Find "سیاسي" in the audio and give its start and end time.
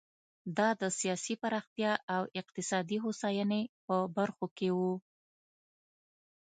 0.99-1.35